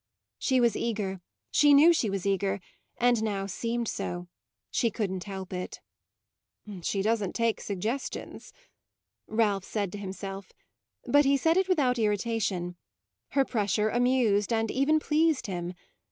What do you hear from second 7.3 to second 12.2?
take suggestions," Ralph said to himself; but he said it without